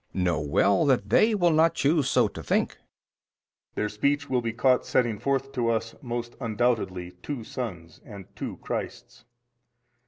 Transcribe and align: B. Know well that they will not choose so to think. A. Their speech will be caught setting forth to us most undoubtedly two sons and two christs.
B. 0.15 0.23
Know 0.23 0.39
well 0.41 0.83
that 0.87 1.11
they 1.11 1.35
will 1.35 1.51
not 1.51 1.75
choose 1.75 2.09
so 2.09 2.27
to 2.29 2.41
think. 2.41 2.73
A. 2.73 2.77
Their 3.75 3.87
speech 3.89 4.31
will 4.31 4.41
be 4.41 4.51
caught 4.51 4.83
setting 4.83 5.19
forth 5.19 5.51
to 5.51 5.69
us 5.69 5.93
most 6.01 6.35
undoubtedly 6.41 7.11
two 7.21 7.43
sons 7.43 8.01
and 8.03 8.25
two 8.35 8.57
christs. 8.63 9.25